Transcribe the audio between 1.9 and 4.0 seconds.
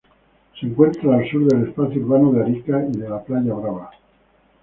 urbano de Arica y de la Playa Brava.